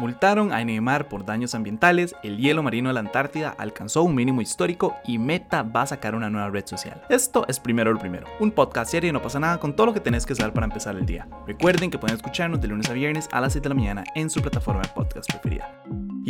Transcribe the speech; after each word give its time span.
Multaron 0.00 0.50
a 0.50 0.64
Neymar 0.64 1.08
por 1.08 1.26
daños 1.26 1.54
ambientales, 1.54 2.16
el 2.22 2.38
hielo 2.38 2.62
marino 2.62 2.88
de 2.88 2.94
la 2.94 3.00
Antártida 3.00 3.54
alcanzó 3.58 4.02
un 4.02 4.14
mínimo 4.14 4.40
histórico 4.40 4.96
y 5.04 5.18
Meta 5.18 5.62
va 5.62 5.82
a 5.82 5.86
sacar 5.88 6.14
una 6.14 6.30
nueva 6.30 6.48
red 6.48 6.64
social. 6.64 7.02
Esto 7.10 7.44
es 7.48 7.60
primero 7.60 7.92
lo 7.92 7.98
primero, 7.98 8.26
un 8.40 8.50
podcast 8.50 8.92
serio 8.92 9.10
y 9.10 9.12
no 9.12 9.20
pasa 9.20 9.38
nada 9.40 9.60
con 9.60 9.76
todo 9.76 9.88
lo 9.88 9.92
que 9.92 10.00
tenés 10.00 10.24
que 10.24 10.34
saber 10.34 10.54
para 10.54 10.64
empezar 10.64 10.96
el 10.96 11.04
día. 11.04 11.28
Recuerden 11.46 11.90
que 11.90 11.98
pueden 11.98 12.16
escucharnos 12.16 12.62
de 12.62 12.68
lunes 12.68 12.88
a 12.88 12.94
viernes 12.94 13.28
a 13.30 13.42
las 13.42 13.52
7 13.52 13.68
de 13.68 13.74
la 13.74 13.78
mañana 13.78 14.04
en 14.14 14.30
su 14.30 14.40
plataforma 14.40 14.80
de 14.80 14.88
podcast 14.88 15.30
preferida. 15.30 15.70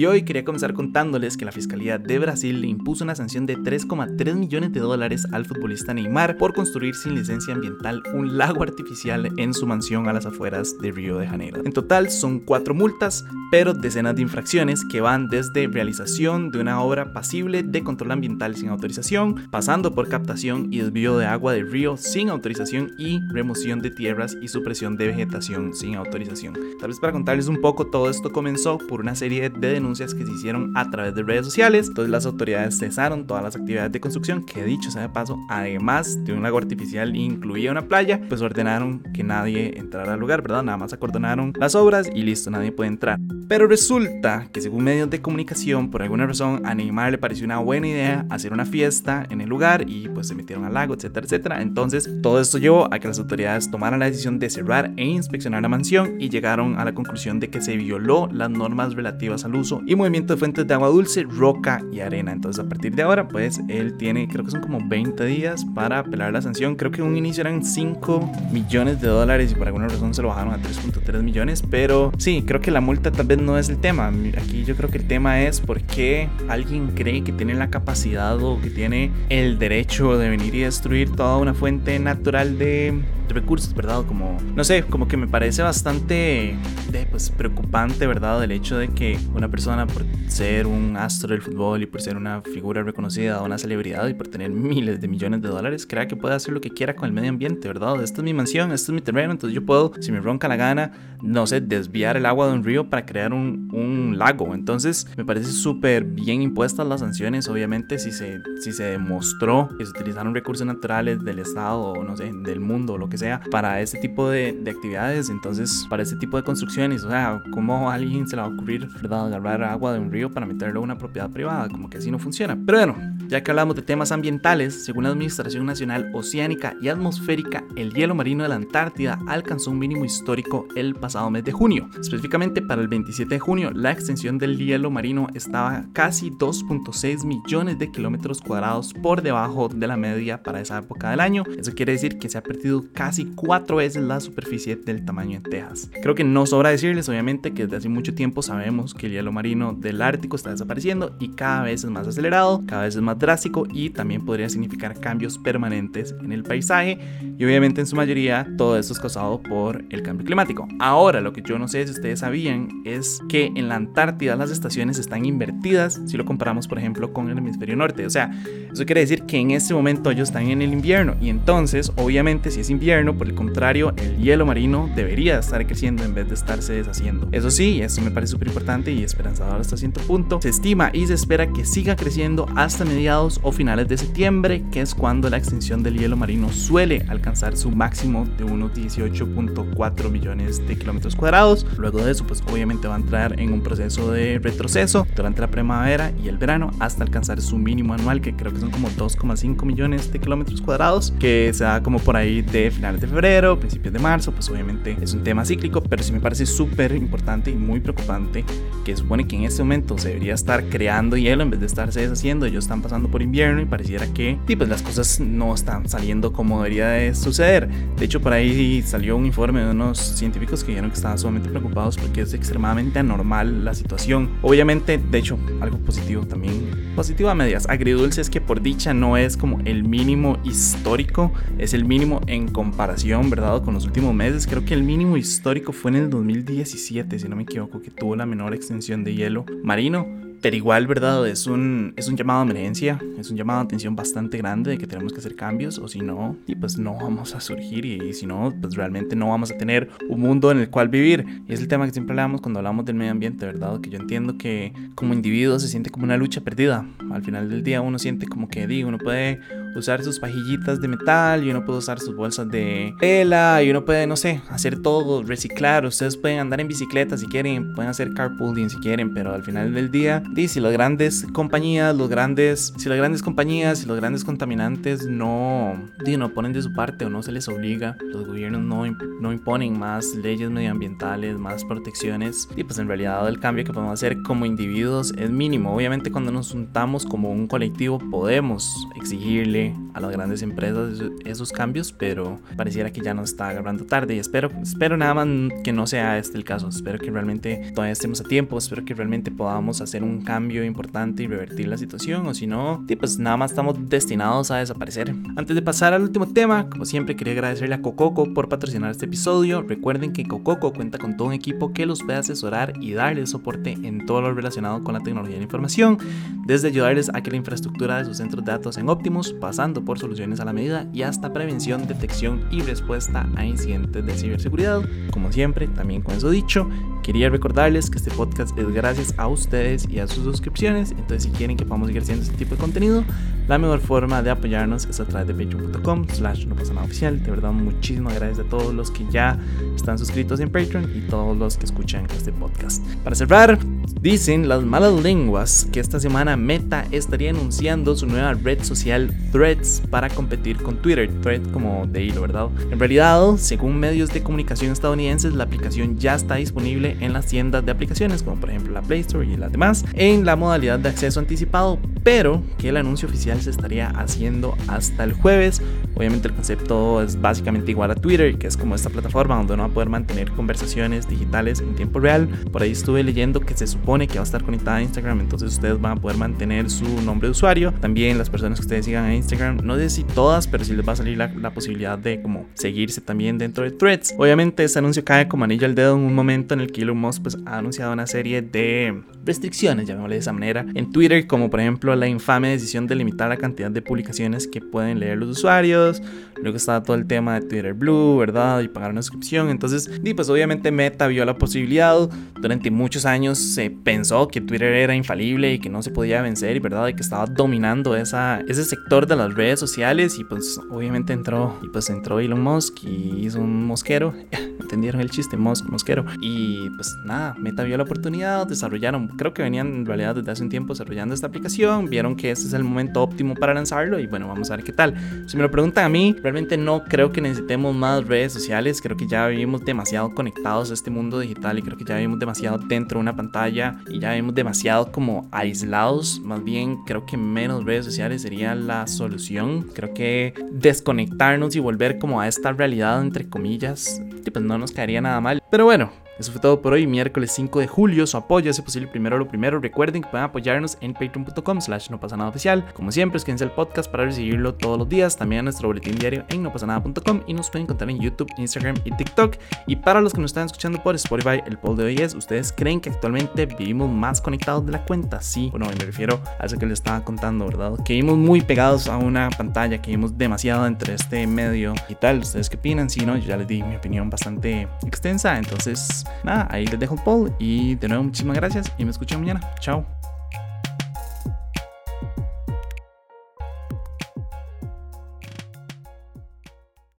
Y 0.01 0.07
hoy 0.07 0.23
quería 0.23 0.47
comenzar 0.47 0.73
contándoles 0.73 1.37
que 1.37 1.45
la 1.45 1.53
Fiscalía 1.53 1.99
de 1.99 2.19
Brasil 2.19 2.63
le 2.63 2.69
impuso 2.69 3.05
una 3.05 3.15
sanción 3.15 3.45
de 3.45 3.59
3,3 3.59 4.35
millones 4.35 4.73
de 4.73 4.81
dólares 4.81 5.27
al 5.31 5.45
futbolista 5.45 5.93
Neymar 5.93 6.39
por 6.39 6.55
construir 6.55 6.95
sin 6.95 7.17
licencia 7.17 7.53
ambiental 7.53 8.03
un 8.15 8.39
lago 8.39 8.63
artificial 8.63 9.31
en 9.37 9.53
su 9.53 9.67
mansión 9.67 10.09
a 10.09 10.15
las 10.15 10.25
afueras 10.25 10.79
de 10.81 10.91
Río 10.91 11.19
de 11.19 11.29
Janeiro. 11.29 11.61
En 11.67 11.75
total 11.75 12.11
son 12.11 12.41
cuatro 12.41 12.73
multas, 12.73 13.27
pero 13.51 13.75
decenas 13.75 14.17
de 14.17 14.23
infracciones 14.23 14.87
que 14.91 15.03
van 15.03 15.29
desde 15.29 15.67
realización 15.67 16.51
de 16.51 16.61
una 16.61 16.81
obra 16.81 17.13
pasible 17.13 17.63
de 17.63 17.85
control 17.85 18.13
ambiental 18.13 18.57
sin 18.57 18.71
autorización, 18.71 19.51
pasando 19.51 19.95
por 19.95 20.09
captación 20.09 20.73
y 20.73 20.79
desvío 20.79 21.19
de 21.19 21.27
agua 21.27 21.53
del 21.53 21.71
río 21.71 21.99
sin 21.99 22.31
autorización 22.31 22.93
y 22.97 23.21
remoción 23.35 23.83
de 23.83 23.91
tierras 23.91 24.35
y 24.41 24.49
supresión 24.49 24.97
de 24.97 25.09
vegetación 25.09 25.75
sin 25.75 25.97
autorización. 25.97 26.55
Tal 26.79 26.89
vez 26.89 26.99
para 26.99 27.13
contarles 27.13 27.49
un 27.49 27.61
poco, 27.61 27.89
todo 27.89 28.09
esto 28.09 28.33
comenzó 28.33 28.79
por 28.79 29.01
una 29.01 29.15
serie 29.15 29.51
de 29.51 29.69
denuncias 29.69 29.90
que 29.99 30.25
se 30.25 30.33
hicieron 30.33 30.73
a 30.77 30.89
través 30.89 31.15
de 31.17 31.23
redes 31.25 31.45
sociales, 31.45 31.89
entonces 31.89 32.11
las 32.11 32.25
autoridades 32.25 32.79
cesaron 32.79 33.27
todas 33.27 33.43
las 33.43 33.57
actividades 33.57 33.91
de 33.91 34.01
construcción, 34.01 34.45
que 34.45 34.65
dicho 34.65 34.91
sea 34.91 35.03
de 35.03 35.09
paso, 35.09 35.37
además 35.49 36.25
de 36.25 36.33
un 36.33 36.45
lago 36.45 36.59
artificial 36.59 37.17
incluía 37.17 37.73
una 37.73 37.89
playa, 37.89 38.21
pues 38.29 38.41
ordenaron 38.41 39.03
que 39.13 39.25
nadie 39.25 39.79
entrara 39.79 40.15
al 40.15 40.21
lugar, 40.21 40.43
¿verdad? 40.43 40.63
Nada 40.63 40.79
más 40.79 40.93
acordonaron 40.93 41.53
las 41.59 41.75
obras 41.75 42.09
y 42.15 42.23
listo, 42.23 42.51
nadie 42.51 42.71
puede 42.71 42.89
entrar. 42.89 43.19
Pero 43.49 43.67
resulta 43.67 44.49
que 44.53 44.61
según 44.61 44.85
medios 44.85 45.11
de 45.11 45.21
comunicación, 45.21 45.91
por 45.91 46.03
alguna 46.03 46.25
razón 46.25 46.63
a 46.65 46.75
Neymar 46.75 47.11
le 47.11 47.19
pareció 47.19 47.45
una 47.45 47.59
buena 47.59 47.89
idea 47.89 48.27
hacer 48.31 48.53
una 48.53 48.65
fiesta 48.65 49.27
en 49.29 49.41
el 49.41 49.49
lugar 49.49 49.89
y 49.89 50.09
pues 50.09 50.29
se 50.29 50.37
metieron 50.37 50.65
al 50.65 50.75
lago, 50.75 50.95
etcétera, 50.95 51.27
etcétera. 51.27 51.63
Entonces 51.63 52.09
todo 52.23 52.41
esto 52.41 52.59
llevó 52.59 52.93
a 52.95 53.01
que 53.01 53.09
las 53.09 53.19
autoridades 53.19 53.71
tomaran 53.71 53.99
la 53.99 54.07
decisión 54.07 54.39
de 54.39 54.51
cerrar 54.51 54.93
e 54.97 55.05
inspeccionar 55.05 55.63
la 55.63 55.69
mansión 55.69 56.21
y 56.21 56.29
llegaron 56.29 56.79
a 56.79 56.85
la 56.85 56.95
conclusión 56.95 57.41
de 57.41 57.51
que 57.51 57.61
se 57.61 57.77
violó 57.77 58.29
las 58.33 58.51
normas 58.51 58.95
relativas 58.95 59.45
al 59.45 59.55
uso 59.55 59.70
y 59.87 59.95
movimiento 59.95 60.35
de 60.35 60.39
fuentes 60.39 60.67
de 60.67 60.75
agua 60.75 60.89
dulce, 60.89 61.25
roca 61.25 61.83
y 61.93 62.01
arena. 62.01 62.33
Entonces 62.33 62.65
a 62.65 62.69
partir 62.69 62.95
de 62.95 63.03
ahora 63.03 63.29
pues 63.29 63.61
él 63.69 63.97
tiene, 63.97 64.29
creo 64.29 64.45
que 64.45 64.51
son 64.51 64.61
como 64.61 64.81
20 64.87 65.25
días 65.25 65.65
para 65.75 66.01
apelar 66.01 66.33
la 66.33 66.43
sanción. 66.43 66.77
Creo 66.77 66.91
que 66.91 67.01
en 67.01 67.09
un 67.09 67.17
inicio 67.17 67.43
eran 67.43 67.65
5 67.65 68.33
millones 68.53 69.01
de 69.01 69.09
dólares 69.09 69.53
y 69.53 69.55
por 69.55 69.67
alguna 69.67 69.89
razón 69.89 70.15
se 70.15 70.23
lo 70.23 70.29
bajaron 70.29 70.53
a 70.53 70.59
3.3 70.59 71.23
millones. 71.23 71.63
Pero 71.71 72.13
sí, 72.19 72.43
creo 72.47 72.61
que 72.61 72.71
la 72.71 72.81
multa 72.81 73.11
tal 73.13 73.27
vez 73.27 73.39
no 73.39 73.59
es 73.59 73.69
el 73.69 73.79
tema. 73.79 74.13
Aquí 74.39 74.65
yo 74.65 74.77
creo 74.77 74.91
que 74.91 74.99
el 74.99 75.07
tema 75.07 75.43
es 75.43 75.61
por 75.61 75.81
qué 75.83 76.29
alguien 76.49 76.89
cree 76.95 77.23
que 77.23 77.33
tiene 77.33 77.55
la 77.55 77.71
capacidad 77.71 78.43
o 78.43 78.61
que 78.61 78.71
tiene 78.71 79.11
el 79.29 79.59
derecho 79.59 80.19
de 80.19 80.29
venir 80.29 80.55
y 80.55 80.61
destruir 80.61 81.11
toda 81.11 81.37
una 81.37 81.55
fuente 81.55 81.99
natural 81.99 82.59
de 82.59 83.01
recursos, 83.35 83.75
¿verdad? 83.75 84.05
Como, 84.07 84.37
no 84.55 84.65
sé, 84.65 84.83
como 84.85 85.09
que 85.09 85.17
me 85.17 85.27
parece 85.27 85.63
bastante 85.63 86.57
de, 86.91 87.07
pues, 87.11 87.31
preocupante, 87.31 88.07
¿verdad? 88.07 88.43
El 88.43 88.53
hecho 88.53 88.79
de 88.79 88.89
que 88.89 89.19
una 89.35 89.49
persona 89.49 89.87
por 89.87 90.05
ser 90.29 90.67
un 90.67 90.97
astro 90.97 91.31
del 91.31 91.43
fútbol 91.43 91.83
y 91.83 91.87
por 91.87 92.01
ser 92.01 92.17
una 92.17 92.41
figura 92.43 92.83
reconocida, 92.83 93.43
una 93.43 93.59
celebridad 93.59 94.09
y 94.09 94.15
por 94.15 94.29
tener 94.29 94.51
miles 94.51 95.01
de 95.01 95.09
millones 95.09 95.43
de 95.43 95.49
dólares, 95.49 95.87
crea 95.87 96.07
que 96.07 96.17
puede 96.17 96.35
hacer 96.35 96.53
lo 96.53 96.61
que 96.61 96.71
quiera 96.71 96.95
con 96.95 97.07
el 97.07 97.13
medio 97.13 97.31
ambiente, 97.31 97.69
¿verdad? 97.69 98.03
Esta 98.03 98.21
es 98.21 98.25
mi 98.25 98.35
mansión, 98.35 98.73
este 98.73 98.93
es 98.93 98.95
mi 98.95 99.01
terreno, 99.01 99.33
entonces 99.33 99.55
yo 99.55 99.65
puedo, 99.65 99.93
si 100.01 100.13
me 100.13 100.21
ronca 100.21 100.49
la 100.49 100.57
gana, 100.57 100.93
no 101.23 101.47
sé, 101.47 101.61
desviar 101.61 102.17
el 102.17 102.27
agua 102.27 102.49
de 102.49 102.55
un 102.55 102.65
río 102.65 102.89
para 102.89 103.05
crear 103.05 103.33
un, 103.33 103.69
un 103.73 104.19
lago. 104.19 104.55
Entonces, 104.55 105.07
me 105.17 105.25
parece 105.25 105.53
súper 105.53 106.05
bien 106.05 106.43
impuestas 106.43 106.87
las 106.87 107.01
sanciones, 107.01 107.49
obviamente, 107.49 107.99
si 107.99 108.13
se, 108.13 108.41
si 108.61 108.73
se 108.73 108.85
demostró 108.85 109.69
que 109.79 109.85
se 109.85 109.91
utilizaron 109.91 110.35
recursos 110.35 110.67
naturales 110.67 111.23
del 111.25 111.39
Estado 111.39 111.81
o, 111.81 112.05
no 112.05 112.17
sé, 112.17 112.31
del 112.33 112.61
mundo 112.61 112.95
o 112.95 112.99
lo 112.99 113.09
que 113.09 113.19
sea 113.21 113.41
para 113.51 113.81
este 113.81 113.99
tipo 113.99 114.29
de, 114.29 114.53
de, 114.53 114.71
actividades, 114.71 115.31
entonces 115.31 115.87
para 115.89 116.03
este 116.03 116.17
tipo 116.17 116.37
de 116.37 116.43
construcciones, 116.43 117.05
o 117.05 117.11
sea, 117.11 117.43
¿cómo 117.53 117.91
alguien 117.91 118.27
se 118.27 118.37
le 118.37 118.43
va 118.43 118.49
a 118.49 118.51
ocurrir, 118.51 118.89
verdad, 119.01 119.27
agarrar 119.27 119.63
agua 119.63 119.93
de 119.93 119.99
un 119.99 120.11
río 120.11 120.31
para 120.31 120.47
meterlo 120.47 120.81
a 120.81 120.83
una 120.83 120.99
propiedad 120.99 121.31
privada? 121.31 121.69
Como 121.69 121.89
que 121.89 121.99
así 121.99 122.11
no 122.11 122.19
funciona. 122.19 122.59
Pero 122.67 122.79
bueno, 122.79 122.97
ya 123.29 123.43
que 123.43 123.51
hablamos 123.51 123.77
de 123.77 123.83
temas 123.83 124.11
ambientales, 124.11 124.85
según 124.85 125.05
la 125.05 125.11
Administración 125.11 125.67
Nacional 125.67 126.11
Oceánica 126.15 126.75
y 126.81 126.89
Atmosférica, 126.89 127.65
el 127.77 127.93
hielo 127.93 128.15
marino 128.15 128.43
de 128.43 128.49
la 128.49 128.57
Antártida 128.57 129.21
alcanzó 129.29 129.71
un 129.71 129.79
mínimo 129.79 130.05
histórico 130.05 130.67
el 130.75 130.95
pasado 130.95 131.31
mes 131.31 131.45
de 131.45 131.53
junio. 131.53 131.89
Específicamente 132.01 132.63
para 132.63 132.83
el 132.83 132.89
27 132.89 133.35
de 133.35 133.39
junio, 133.39 133.71
la 133.71 133.93
extensión 133.93 134.39
del 134.39 134.59
hielo 134.59 134.91
marino 134.91 135.29
estaba 135.35 135.85
casi 135.93 136.31
2.6 136.31 137.25
millones 137.25 137.79
de 137.79 137.91
kilómetros 137.93 138.41
cuadrados 138.41 138.95
por 138.95 139.23
debajo 139.23 139.69
de 139.69 139.87
la 139.87 139.97
media 139.97 140.43
para 140.43 140.61
esa 140.61 140.79
época 140.79 141.11
del 141.11 141.21
año. 141.21 141.45
Eso 141.59 141.73
quiere 141.73 141.93
decir 141.93 142.19
que 142.19 142.29
se 142.29 142.39
ha 142.39 142.43
perdido 142.43 142.85
casi 142.95 143.10
cuatro 143.35 143.77
veces 143.77 144.03
la 144.03 144.21
superficie 144.21 144.77
del 144.77 145.05
tamaño 145.05 145.41
de 145.41 145.51
Texas. 145.51 145.91
Creo 146.03 146.15
que 146.15 146.25
no 146.25 146.47
sobra 146.47 146.71
decirles, 146.71 147.09
obviamente, 147.09 147.53
que 147.53 147.65
desde 147.65 147.77
hace 147.77 147.89
mucho 147.89 148.15
tiempo 148.15 148.43
sabemos 148.43 148.95
que 148.95 149.07
el 149.07 149.13
hielo 149.13 149.33
marino 149.33 149.73
del 149.73 150.03
Ártico 150.03 150.37
está 150.37 150.51
desapareciendo 150.51 151.17
y 151.19 151.31
cada 151.31 151.63
vez 151.63 151.85
es 151.85 151.91
más 151.91 152.07
acelerado, 152.07 152.63
cada 152.67 152.83
vez 152.83 152.97
es 152.97 153.03
más 153.03 153.19
drástico 153.19 153.67
y 153.73 153.91
también 153.91 154.25
podría 154.25 154.49
significar 154.49 154.99
cambios 154.99 155.39
permanentes 155.39 156.15
en 156.23 156.33
el 156.33 156.43
paisaje 156.43 156.99
y 157.39 157.45
obviamente 157.45 157.81
en 157.81 157.87
su 157.87 157.97
mayoría 157.97 158.47
todo 158.57 158.79
esto 158.79 158.93
es 158.93 159.01
causado 159.01 159.41
por 159.43 159.85
el 159.91 160.03
cambio 160.03 160.27
climático. 160.27 160.69
Ahora, 160.79 161.21
lo 161.21 161.33
que 161.33 161.43
yo 161.43 161.59
no 161.59 161.69
sé 161.69 161.87
si 161.87 161.93
ustedes 161.93 162.21
sabían 162.21 162.83
es 162.85 163.21
que 163.29 163.47
en 163.47 163.69
la 163.69 163.77
Antártida 163.77 164.37
las 164.37 164.51
estaciones 164.51 164.99
están 164.99 165.25
invertidas 165.25 166.01
si 166.07 166.17
lo 166.17 166.25
comparamos 166.25 166.69
por 166.69 166.79
ejemplo 166.79 167.13
con 167.13 167.31
el 167.31 167.39
hemisferio 167.39 167.77
norte. 167.77 168.07
O 168.07 168.11
sea, 168.11 168.31
eso 168.73 168.85
quiere 168.85 169.01
decir 169.01 169.25
que 169.25 169.39
en 169.39 169.51
este 169.53 169.75
momento 169.75 170.11
ellos 170.11 170.29
están 170.29 170.49
en 170.49 170.63
el 170.63 170.73
invierno 170.73 171.17
y 171.21 171.29
entonces 171.29 171.93
obviamente 171.97 172.51
si 172.51 172.61
es 172.61 172.71
invierno, 172.71 173.00
por 173.09 173.27
el 173.27 173.35
contrario, 173.35 173.95
el 173.97 174.19
hielo 174.19 174.45
marino 174.45 174.91
debería 174.95 175.39
estar 175.39 175.67
creciendo 175.67 176.05
en 176.05 176.15
vez 176.15 176.29
de 176.29 176.35
estarse 176.35 176.75
deshaciendo. 176.75 177.29
Eso 177.33 177.51
sí, 177.51 177.81
esto 177.81 178.03
me 178.03 178.11
parece 178.11 178.33
súper 178.33 178.49
importante 178.49 178.93
y 178.93 179.03
esperanzador 179.03 179.61
hasta 179.61 179.77
cierto 179.77 180.01
punto. 180.01 180.41
Se 180.43 180.51
estima 180.51 180.91
y 180.93 181.07
se 181.07 181.15
espera 181.15 181.51
que 181.53 181.65
siga 181.65 181.97
creciendo 181.97 182.47
hasta 182.57 182.85
mediados 182.85 183.41
o 183.43 183.53
finales 183.53 183.89
de 183.89 183.97
septiembre, 183.97 184.65
que 184.71 184.83
es 184.83 184.95
cuando 184.95 185.31
la 185.31 185.39
extensión 185.39 185.83
del 185.83 185.99
hielo 185.99 186.17
marino 186.17 186.51
suele 186.53 187.05
alcanzar 187.09 187.57
su 187.57 187.71
máximo 187.71 188.27
de 188.37 188.45
unos 188.45 188.73
18.4 188.73 190.11
millones 190.11 190.67
de 190.67 190.77
kilómetros 190.77 191.17
cuadrados. 191.17 191.67
Luego 191.79 192.05
de 192.05 192.13
eso, 192.13 192.27
pues 192.27 192.43
obviamente 192.51 192.87
va 192.87 192.97
a 192.97 192.99
entrar 192.99 193.41
en 193.41 193.53
un 193.53 193.63
proceso 193.63 194.13
de 194.13 194.39
retroceso 194.39 195.07
durante 195.17 195.41
la 195.41 195.49
primavera 195.49 196.13
y 196.23 196.29
el 196.29 196.37
verano 196.37 196.71
hasta 196.79 197.03
alcanzar 197.03 197.41
su 197.41 197.57
mínimo 197.57 197.95
anual, 197.95 198.21
que 198.21 198.35
creo 198.35 198.53
que 198.53 198.61
son 198.61 198.71
como 198.71 198.89
2,5 198.91 199.65
millones 199.65 200.13
de 200.13 200.19
kilómetros 200.19 200.61
cuadrados, 200.61 201.15
que 201.19 201.51
se 201.55 201.65
da 201.65 201.83
como 201.83 201.99
por 201.99 202.17
ahí 202.17 202.43
de 202.43 202.71
finales 202.81 203.03
de 203.03 203.09
febrero, 203.09 203.61
principios 203.61 203.93
de 203.93 203.99
marzo, 203.99 204.33
pues 204.33 204.49
obviamente 204.49 204.97
es 205.03 205.13
un 205.13 205.23
tema 205.23 205.45
cíclico, 205.45 205.83
pero 205.83 206.03
sí 206.03 206.13
me 206.13 206.21
parece 206.21 206.47
súper 206.47 206.95
importante 206.95 207.51
y 207.51 207.55
muy 207.55 207.79
preocupante 207.79 208.43
que 208.87 208.97
supone 208.97 209.29
que 209.29 209.37
en 209.37 209.45
este 209.45 209.63
momento 209.63 209.99
se 209.99 210.09
debería 210.09 210.33
estar 210.33 210.65
creando 210.65 211.19
hielo 211.19 211.43
en 211.43 211.51
vez 211.51 211.61
de 211.61 211.67
estarse 211.67 212.01
deshaciendo, 212.01 212.47
ellos 212.47 212.65
están 212.65 212.81
pasando 212.81 213.11
por 213.11 213.21
invierno 213.21 213.61
y 213.61 213.67
pareciera 213.67 214.07
que 214.15 214.39
pues, 214.57 214.67
las 214.67 214.81
cosas 214.81 215.21
no 215.21 215.55
están 215.55 215.91
saliendo 215.91 216.33
como 216.33 216.63
debería 216.63 216.89
de 216.89 217.15
suceder. 217.15 217.69
De 217.99 218.07
hecho, 218.07 218.23
por 218.23 218.33
ahí 218.33 218.83
salió 218.83 219.15
un 219.15 219.27
informe 219.27 219.61
de 219.63 219.73
unos 219.73 219.99
científicos 219.99 220.65
que 220.65 220.69
dijeron 220.69 220.91
que 220.91 220.97
estaban 220.97 221.19
sumamente 221.19 221.51
preocupados 221.51 221.99
porque 221.99 222.23
es 222.23 222.33
extremadamente 222.33 222.99
anormal 222.99 223.63
la 223.63 223.75
situación. 223.75 224.31
Obviamente, 224.41 224.97
de 224.97 225.19
hecho, 225.19 225.39
algo 225.61 225.77
positivo 225.77 226.25
también, 226.25 226.93
positivo 226.97 227.29
a 227.29 227.35
medias, 227.35 227.69
agridulce 227.69 228.23
es 228.23 228.31
que 228.31 228.41
por 228.41 228.63
dicha 228.63 228.95
no 228.95 229.19
es 229.19 229.37
como 229.37 229.61
el 229.67 229.85
mínimo 229.85 230.39
histórico, 230.45 231.31
es 231.59 231.75
el 231.75 231.85
mínimo 231.85 232.23
en 232.27 232.49
comparación, 232.49 232.70
¿verdad? 232.77 233.63
Con 233.63 233.75
los 233.75 233.85
últimos 233.85 234.15
meses. 234.15 234.47
Creo 234.47 234.65
que 234.65 234.75
el 234.75 234.83
mínimo 234.83 235.17
histórico 235.17 235.73
fue 235.73 235.91
en 235.91 235.97
el 235.97 236.11
2017, 236.11 237.19
si 237.19 237.29
no 237.29 237.37
me 237.37 237.43
equivoco, 237.43 237.81
que 237.81 237.91
tuvo 237.91 238.17
la 238.17 238.27
menor 238.27 238.55
extensión 238.55 239.05
de 239.05 239.15
hielo 239.15 239.45
marino 239.63 240.07
pero 240.41 240.57
igual, 240.57 240.87
¿verdad? 240.87 241.27
Es 241.29 241.47
un, 241.47 241.93
es 241.97 242.09
un 242.09 242.17
llamado 242.17 242.45
de 242.45 242.51
emergencia, 242.51 242.99
es 243.19 243.31
un 243.31 243.37
llamado 243.37 243.61
de 243.61 243.65
atención 243.67 243.95
bastante 243.95 244.39
grande 244.39 244.71
de 244.71 244.79
que 244.79 244.87
tenemos 244.87 245.13
que 245.13 245.19
hacer 245.19 245.37
cambios 245.37 245.79
o 245.79 245.89
si 245.89 246.01
no, 246.01 246.37
y 246.47 246.55
pues 246.55 246.79
no 246.79 246.95
vamos 246.95 247.35
a 247.35 247.41
surgir 247.41 247.85
y, 247.85 248.13
si 248.15 248.27
no, 248.27 248.53
pues 248.61 248.75
realmente 248.75 249.17
no 249.17 249.29
vamos 249.29 249.51
a 249.51 249.59
tener 249.59 249.91
un 250.09 250.21
mundo 250.21 250.51
en 250.51 250.59
el 250.59 250.71
cual 250.71 250.89
vivir. 250.89 251.27
Y 251.47 251.53
es 251.53 251.61
el 251.61 251.69
tema 251.69 251.87
que 251.87 251.93
siempre 251.93 252.13
hablamos 252.13 252.41
cuando 252.41 252.61
hablamos 252.61 252.85
del 252.87 252.97
medio 252.97 253.13
ambiente, 253.13 253.47
¿verdad? 253.47 253.81
Que 253.81 253.91
yo 253.91 253.99
entiendo 253.99 254.39
que 254.39 254.73
como 254.95 255.13
individuo 255.13 255.59
se 255.59 255.69
siente 255.69 255.91
como 255.91 256.05
una 256.05 256.17
lucha 256.17 256.41
perdida. 256.41 256.87
Al 257.11 257.23
final 257.23 257.51
del 257.51 257.63
día 257.63 257.83
uno 257.83 257.99
siente 257.99 258.27
como 258.27 258.49
que, 258.49 258.67
digo, 258.67 258.89
uno 258.89 258.99
puede 258.99 259.41
usar 259.75 260.03
sus 260.03 260.19
pajillitas 260.19 260.81
de 260.81 260.89
metal 260.89 261.45
y 261.45 261.51
uno 261.51 261.65
puede 261.65 261.79
usar 261.79 262.01
sus 262.01 262.15
bolsas 262.15 262.49
de 262.49 262.95
tela 262.99 263.63
y 263.63 263.71
uno 263.71 263.85
puede, 263.85 264.07
no 264.07 264.17
sé, 264.17 264.43
hacer 264.51 264.81
todo, 264.81 265.23
reciclar. 265.23 265.85
Ustedes 265.85 266.17
pueden 266.17 266.39
andar 266.41 266.61
en 266.61 266.69
bicicleta 266.69 267.17
si 267.17 267.27
quieren, 267.27 267.75
pueden 267.75 267.91
hacer 267.91 268.13
carpooling 268.15 268.71
si 268.71 268.79
quieren, 268.79 269.15
pero 269.15 269.35
al 269.35 269.43
final 269.43 269.73
del 269.73 269.91
día 269.91 270.23
dice 270.33 270.51
si 270.51 270.61
las 270.61 270.73
grandes 270.73 271.27
compañías, 271.33 271.95
los 271.95 272.09
grandes, 272.09 272.75
si 272.77 272.89
las 272.89 272.99
grandes 272.99 273.23
compañías 273.23 273.85
y 273.85 273.87
los 273.87 273.97
grandes 273.97 274.25
contaminantes 274.25 275.07
no, 275.07 275.81
no 276.19 276.35
ponen 276.35 276.53
de 276.53 276.63
su 276.63 276.73
parte 276.73 277.05
o 277.05 277.11
no 277.11 277.23
se 277.23 277.31
les 277.31 277.47
obliga, 277.49 277.97
los 278.01 278.27
gobiernos 278.27 278.63
no, 278.63 278.85
no 279.21 279.33
imponen 279.33 279.79
más 279.79 280.15
leyes 280.17 280.51
medioambientales, 280.51 281.39
más 281.39 281.65
protecciones, 281.65 282.49
y 282.57 282.65
pues 282.65 282.79
en 282.79 282.89
realidad 282.89 283.29
el 283.29 283.39
cambio 283.39 283.65
que 283.65 283.73
podemos 283.73 283.95
hacer 283.95 284.21
como 284.23 284.45
individuos 284.45 285.13
es 285.17 285.31
mínimo. 285.31 285.75
Obviamente 285.75 286.11
cuando 286.11 286.33
nos 286.33 286.51
juntamos 286.51 287.07
como 287.07 287.31
un 287.31 287.47
colectivo 287.47 287.99
podemos 288.11 288.89
exigirle 288.97 289.60
a 289.95 290.01
las 290.01 290.11
grandes 290.11 290.43
empresas 290.43 291.03
esos 291.25 291.53
cambios, 291.53 291.93
pero 291.93 292.39
pareciera 292.57 292.93
que 292.93 293.01
ya 293.01 293.15
nos 293.15 293.31
está 293.31 293.49
agarrando 293.49 293.85
tarde. 293.85 294.15
Y 294.15 294.19
espero, 294.19 294.51
espero 294.63 294.97
nada 294.97 295.15
más 295.15 295.29
que 295.63 295.73
no 295.73 295.87
sea 295.87 296.19
este 296.19 296.39
el 296.39 296.45
caso, 296.45 296.69
espero 296.69 296.99
que 296.99 297.11
realmente 297.11 297.73
todavía 297.75 297.93
estemos 297.93 298.21
a 298.21 298.25
tiempo, 298.25 298.59
espero 298.59 298.85
que 298.85 298.95
realmente 298.95 299.31
podamos 299.31 299.81
hacer 299.81 300.03
un 300.03 300.23
cambio 300.23 300.65
importante 300.65 301.23
y 301.23 301.27
revertir 301.27 301.69
la 301.69 301.77
situación. 301.77 302.27
O 302.27 302.35
si 302.35 302.47
no, 302.47 302.85
pues 302.99 303.19
nada 303.19 303.37
más 303.37 303.51
estamos 303.51 303.77
destinados 303.89 304.51
a 304.51 304.59
desaparecer. 304.59 305.15
Antes 305.37 305.55
de 305.55 305.63
pasar 305.63 305.93
al 305.93 306.03
último 306.03 306.27
tema, 306.29 306.69
como 306.69 306.85
siempre 306.85 307.17
quería 307.17 307.33
agradecerle 307.33 307.75
a 307.75 307.83
Cococo 307.83 308.33
por 308.35 308.49
patrocinar 308.49 308.91
este 308.91 309.07
episodio, 309.07 309.63
recuerden 309.63 310.13
que 310.13 310.25
Cococo 310.25 310.73
cuenta 310.73 310.99
con 310.99 311.17
todo 311.17 311.29
un 311.29 311.35
equipo 311.35 311.73
que 311.73 311.87
los 311.87 312.03
puede 312.03 312.19
asesorar 312.19 312.75
y 312.81 312.93
darles 312.93 313.31
soporte 313.31 313.73
en 313.73 314.07
todo 314.07 314.21
lo 314.21 314.35
relacionado 314.35 314.83
con 314.85 314.95
la 314.95 315.01
tecnología 315.01 315.35
de 315.35 315.41
la 315.41 315.45
información, 315.45 315.99
desde 316.47 316.69
ayudarles 316.69 317.11
a 317.13 317.23
que 317.23 317.31
la 317.31 317.37
infraestructura 317.37 317.99
de 317.99 318.05
sus 318.05 318.19
centros 318.19 318.45
de 318.45 318.53
datos 318.53 318.77
en 318.77 318.89
Optimus, 318.89 319.33
pasando 319.51 319.85
por 319.85 319.99
soluciones 319.99 320.39
a 320.39 320.45
la 320.45 320.53
medida 320.53 320.87
y 320.93 321.03
hasta 321.03 321.33
prevención, 321.33 321.89
detección 321.89 322.47
y 322.53 322.61
respuesta 322.63 323.29
a 323.35 323.45
incidentes 323.45 324.07
de 324.07 324.15
ciberseguridad. 324.15 324.81
Como 325.11 325.33
siempre, 325.33 325.67
también 325.67 326.03
con 326.03 326.15
eso 326.15 326.31
dicho, 326.31 326.71
quería 327.03 327.29
recordarles 327.29 327.91
que 327.91 327.99
este 327.99 328.11
podcast 328.11 328.57
es 328.59 328.69
gracias 328.73 329.15
a 329.17 329.29
ustedes 329.29 329.89
y 329.89 329.99
a 329.99 330.07
sus 330.07 330.25
suscripciones, 330.25 330.91
entonces 330.93 331.25
si 331.25 331.31
quieren 331.31 331.57
que 331.57 331.65
podamos 331.65 331.89
seguir 331.89 332.03
haciendo 332.03 332.25
este 332.25 332.37
tipo 332.37 332.55
de 332.55 332.61
contenido, 332.61 333.05
la 333.49 333.59
mejor 333.59 333.81
forma 333.81 334.23
de 334.23 334.31
apoyarnos 334.31 334.87
es 334.87 335.01
a 335.01 335.05
través 335.05 335.27
de 335.27 335.35
patreon.com 335.35 336.07
slash 336.09 336.47
no 336.47 336.55
pasa 336.55 336.73
nada 336.73 336.87
oficial. 336.87 337.21
De 337.21 337.31
verdad, 337.31 337.51
muchísimas 337.51 338.15
gracias 338.15 338.47
a 338.47 338.49
todos 338.49 338.73
los 338.73 338.93
que 338.93 339.05
ya 339.11 339.39
están 339.75 339.99
suscritos 339.99 340.39
en 340.39 340.51
Patreon 340.51 340.89
y 340.95 341.01
todos 341.09 341.37
los 341.37 341.57
que 341.57 341.65
escuchan 341.65 342.07
este 342.17 342.31
podcast. 342.31 342.85
Para 343.03 343.17
cerrar, 343.17 343.59
dicen 344.01 344.49
las 344.49 344.63
malas 344.63 344.93
lenguas 345.03 345.67
que 345.73 345.81
esta 345.81 345.99
semana 345.99 346.37
Meta 346.37 346.87
estaría 346.93 347.31
anunciando 347.31 347.97
su 347.97 348.07
nueva 348.07 348.35
red 348.35 348.63
social 348.63 349.13
Threads 349.33 349.83
para 349.91 350.09
competir 350.09 350.57
con 350.59 350.77
Twitter. 350.77 351.11
Thread 351.21 351.43
como 351.53 351.87
de 351.87 352.05
hilo, 352.05 352.21
¿verdad? 352.21 352.49
En 352.71 352.79
realidad, 352.79 353.37
según 353.37 353.79
medios 353.79 354.11
de 354.11 354.23
comunicación 354.23 354.71
estadounidenses, 354.71 355.35
la 355.35 355.45
aplicación 355.45 355.99
ya 355.99 356.15
está 356.15 356.37
disponible 356.37 356.90
en 357.01 357.13
las 357.13 357.27
tiendas 357.27 357.65
de 357.65 357.73
aplicaciones, 357.73 358.23
como 358.23 358.37
por 358.37 358.51
ejemplo 358.51 358.73
la 358.73 358.83
Play 358.83 359.01
Store 359.01 359.27
y 359.27 359.37
las 359.37 359.53
demás, 359.53 359.85
en 359.95 360.25
la 360.25 360.37
modalidad 360.37 360.79
de 360.79 360.89
acceso 360.89 361.21
anticipado, 361.21 361.79
pero 362.03 362.43
que 362.59 362.69
el 362.71 362.77
anuncio 362.77 363.09
oficial 363.09 363.41
se 363.41 363.51
estaría 363.51 363.89
haciendo 363.89 364.57
hasta 364.69 365.05
el 365.05 365.13
jueves. 365.13 365.63
Obviamente 365.95 366.29
el 366.29 366.35
concepto 366.35 367.03
es 367.03 367.21
básicamente 367.21 367.71
igual 367.71 367.91
a 367.91 367.95
Twitter, 367.95 368.39
que 368.39 368.47
es 368.47 368.57
como 368.57 368.75
esta 368.75 368.91
plataforma 368.91 369.37
donde 369.37 369.55
uno 369.55 369.65
va 369.65 369.69
a 369.69 369.73
poder 369.73 369.89
mantener 369.89 370.31
conversaciones 370.33 371.09
digitales 371.09 371.61
en 371.61 371.75
tiempo 371.75 372.01
real. 372.01 372.29
Por 372.53 372.63
ahí 372.63 372.73
estuve 372.73 373.03
leyendo 373.03 373.41
que 373.41 373.57
se 373.57 373.67
supone 373.67 374.07
que 374.07 374.15
va 374.15 374.21
a 374.21 374.25
estar 374.25 374.43
conectada 374.43 374.79
a 374.79 374.83
Instagram, 374.83 375.21
entonces 375.21 375.53
ustedes 375.53 375.81
van 375.81 375.99
a 375.99 376.01
poder 376.01 376.17
mantener 376.17 376.71
su 376.71 376.85
nombre 377.03 377.29
de 377.29 377.33
usuario. 377.33 377.73
También 377.73 378.19
las 378.19 378.31
personas 378.31 378.59
que 378.59 378.65
ustedes 378.65 378.87
sigan 378.87 379.07
en 379.07 379.17
Instagram, 379.17 379.59
no 379.63 379.77
sé 379.77 379.91
si 379.91 380.05
todas, 380.05 380.47
pero 380.47 380.65
sí 380.65 380.75
les 380.75 380.87
va 380.87 380.93
a 380.93 380.97
salir 380.97 381.19
la, 381.19 381.51
posibilidad 381.51 381.99
de 381.99 382.23
como 382.23 382.47
seguirse 382.55 383.01
también 383.01 383.37
dentro 383.37 383.65
de 383.65 383.73
Threads. 383.73 384.15
Obviamente 384.17 384.65
este 384.65 384.79
anuncio 384.79 385.05
cae 385.05 385.29
como 385.29 385.45
anillo 385.45 385.67
al 385.67 385.75
dedo 385.75 385.97
en 385.97 386.03
un 386.03 386.15
momento 386.15 386.55
en 386.55 386.61
el 386.61 386.71
que 386.71 386.80
Elon 386.83 386.99
Musk 386.99 387.23
pues, 387.23 387.39
ha 387.47 387.59
anunciado 387.59 387.93
una 387.93 388.07
serie 388.07 388.43
de 388.43 389.03
restricciones, 389.25 389.87
llamémosle 389.87 390.17
de 390.17 390.21
esa 390.21 390.33
manera, 390.33 390.65
en 390.75 390.93
Twitter, 390.93 391.27
como 391.27 391.51
por 391.51 391.61
ejemplo 391.61 391.95
la 391.95 392.07
infame 392.07 392.51
decisión 392.51 392.87
de 392.87 392.95
limitar 392.95 393.29
la 393.29 393.37
cantidad 393.37 393.71
de 393.71 393.83
publicaciones 393.83 394.47
que 394.47 394.61
pueden 394.61 395.01
leer 395.01 395.19
los 395.19 395.29
usuarios. 395.29 396.03
Luego 396.43 396.57
estaba 396.57 396.83
todo 396.83 396.97
el 396.97 397.07
tema 397.07 397.35
de 397.35 397.47
Twitter 397.47 397.75
Blue, 397.75 398.17
¿verdad? 398.19 398.61
Y 398.61 398.69
pagar 398.69 398.93
una 398.93 399.03
suscripción. 399.03 399.51
Entonces, 399.51 399.91
y 400.03 400.15
pues 400.15 400.29
obviamente 400.31 400.71
Meta 400.71 401.07
vio 401.07 401.25
la 401.25 401.37
posibilidad. 401.37 402.09
Durante 402.41 402.71
muchos 402.71 403.05
años 403.05 403.39
se 403.39 403.71
pensó 403.71 404.29
que 404.29 404.41
Twitter 404.41 404.73
era 404.73 404.95
infalible 404.95 405.53
y 405.53 405.59
que 405.59 405.69
no 405.69 405.83
se 405.83 405.91
podía 405.91 406.23
vencer, 406.23 406.59
verdad, 406.61 406.89
y 406.89 406.95
que 406.95 407.03
estaba 407.03 407.27
dominando 407.27 407.97
esa, 407.97 408.41
ese 408.49 408.65
sector 408.65 409.07
de 409.07 409.17
las 409.17 409.35
redes 409.35 409.61
sociales. 409.61 410.19
Y 410.19 410.25
pues 410.25 410.59
obviamente 410.71 411.13
entró, 411.13 411.59
y 411.63 411.69
pues 411.69 411.91
entró 411.91 412.21
Elon 412.21 412.43
Musk 412.43 412.85
y 412.85 413.27
hizo 413.27 413.41
un 413.41 413.67
mosquero. 413.67 414.15
entendieron 414.71 415.01
el 415.01 415.11
chiste, 415.11 415.37
mos 415.37 415.65
mosquero. 415.65 416.05
Y 416.21 416.71
pues 416.71 416.97
nada, 417.05 417.35
Meta 417.39 417.65
vio 417.65 417.77
la 417.77 417.83
oportunidad, 417.83 418.47
desarrollaron, 418.47 419.10
creo 419.17 419.35
que 419.35 419.43
venían 419.43 419.67
en 419.69 419.87
realidad 419.87 420.15
desde 420.15 420.31
hace 420.31 420.43
un 420.43 420.49
tiempo 420.49 420.73
desarrollando 420.73 421.15
esta 421.15 421.27
aplicación, 421.27 421.89
vieron 421.89 422.17
que 422.17 422.31
este 422.31 422.47
es 422.47 422.53
el 422.53 422.65
momento 422.65 423.03
óptimo 423.03 423.35
para 423.35 423.55
lanzarlo 423.55 423.99
y 423.99 424.07
bueno, 424.07 424.29
vamos 424.29 424.51
a 424.51 424.57
ver 424.57 424.65
qué 424.65 424.73
tal. 424.73 424.95
Si 425.27 425.37
me 425.37 425.43
lo 425.43 425.51
preguntan 425.51 425.85
a 425.85 425.89
mí, 425.89 426.17
realmente 426.23 426.57
no 426.57 426.85
creo 426.85 427.13
que 427.13 427.21
necesitemos 427.21 427.75
más 427.75 428.07
redes 428.07 428.33
sociales, 428.33 428.81
creo 428.81 428.97
que 428.97 429.07
ya 429.07 429.27
vivimos 429.29 429.65
demasiado 429.65 430.15
conectados 430.15 430.71
a 430.71 430.75
este 430.75 430.91
mundo 430.91 431.19
digital 431.19 431.59
y 431.59 431.63
creo 431.63 431.77
que 431.77 431.85
ya 431.85 431.97
vivimos 431.97 432.19
demasiado 432.19 432.59
dentro 432.59 432.99
de 432.99 433.03
una 433.03 433.17
pantalla 433.17 433.79
y 433.89 433.99
ya 433.99 434.11
vivimos 434.11 434.35
demasiado 434.35 434.93
como 434.93 435.29
aislados, 435.31 436.21
más 436.21 436.43
bien 436.43 436.85
creo 436.85 437.07
que 437.07 437.17
menos 437.17 437.65
redes 437.65 437.85
sociales 437.85 438.23
sería 438.23 438.55
la 438.55 438.87
solución, 438.87 439.63
creo 439.75 439.95
que 439.95 440.35
desconectarnos 440.53 441.57
y 441.57 441.61
volver 441.61 441.99
como 441.99 442.21
a 442.21 442.29
esta 442.29 442.53
realidad 442.53 443.01
entre 443.01 443.29
comillas, 443.29 444.01
pues 444.31 444.45
no 444.45 444.59
nos 444.59 444.73
caería 444.73 445.01
nada 445.01 445.21
mal. 445.21 445.43
Pero 445.51 445.65
bueno, 445.65 445.91
eso 446.21 446.33
fue 446.33 446.41
todo 446.43 446.61
por 446.61 446.75
hoy, 446.75 446.87
miércoles 446.87 447.33
5 447.33 447.61
de 447.61 447.67
julio. 447.67 448.07
Su 448.07 448.19
apoyo 448.19 448.51
es 448.51 448.61
posible 448.61 448.87
primero 448.89 449.17
lo 449.17 449.27
primero. 449.27 449.59
Recuerden 449.59 450.03
que 450.03 450.09
pueden 450.11 450.27
apoyarnos 450.27 450.77
en 450.83 450.93
patreon.com 450.93 451.63
slash 451.63 451.89
no 451.89 451.99
pasa 451.99 452.15
nada 452.15 452.29
oficial. 452.29 452.63
Como 452.75 452.93
siempre, 452.93 453.17
esquídense 453.17 453.45
el 453.45 453.53
podcast 453.53 453.91
para 453.91 454.05
recibirlo 454.05 454.53
todos 454.55 454.77
los 454.79 454.87
días. 454.87 455.17
También 455.17 455.41
a 455.41 455.43
nuestro 455.45 455.69
boletín 455.69 455.97
diario 455.97 456.27
en 456.29 456.43
no 456.43 456.53
pasa 456.53 456.67
nada.com 456.67 457.23
y 457.27 457.33
nos 457.33 457.49
pueden 457.49 457.65
encontrar 457.65 457.89
en 457.89 458.01
YouTube, 458.01 458.31
Instagram 458.37 458.77
y 458.85 458.91
TikTok. 458.93 459.37
Y 459.67 459.77
para 459.77 460.03
los 460.03 460.13
que 460.13 460.21
nos 460.21 460.33
están 460.33 460.45
escuchando 460.45 460.83
por 460.83 460.95
Spotify, 460.95 461.43
el 461.47 461.57
poll 461.57 461.79
de 461.79 461.85
hoy 461.85 461.97
es, 461.97 462.15
¿ustedes 462.15 462.53
creen 462.53 462.83
que 462.83 462.91
actualmente 462.91 463.47
vivimos 463.47 463.91
más 463.91 464.21
conectados 464.21 464.67
de 464.67 464.73
la 464.73 464.85
cuenta? 464.85 465.23
Sí, 465.23 465.49
bueno, 465.51 465.69
me 465.69 465.87
refiero 465.87 466.21
a 466.39 466.45
eso 466.45 466.59
que 466.59 466.67
les 466.67 466.81
estaba 466.81 467.03
contando, 467.03 467.47
¿verdad? 467.47 467.73
Que 467.83 467.95
vivimos 467.95 468.19
muy 468.19 468.43
pegados 468.43 468.89
a 468.89 468.99
una 468.99 469.31
pantalla, 469.31 469.81
que 469.81 469.93
vivimos 469.93 470.19
demasiado 470.19 470.67
entre 470.67 470.93
este 470.93 471.27
medio 471.27 471.73
y 471.89 471.95
tal. 471.95 472.19
¿Ustedes 472.19 472.51
qué 472.51 472.59
opinan? 472.59 472.91
Si 472.91 473.07
no, 473.07 473.17
yo 473.17 473.27
ya 473.27 473.39
les 473.39 473.49
di 473.49 473.63
mi 473.63 473.77
opinión 473.77 474.11
bastante 474.11 474.69
extensa, 474.85 475.39
entonces 475.39 476.05
nada, 476.25 476.49
ahí 476.51 476.67
les 476.67 476.79
dejo 476.79 476.95
el 476.95 477.03
poll 477.03 477.33
y 477.39 477.75
de 477.77 477.89
nuevo 477.89 478.05
muchísimas 478.05 478.37
gracias 478.37 478.71
y 478.79 478.85
me 478.85 478.91
escuchan 478.91 479.21
mañana. 479.21 479.41
Chao. 479.61 479.85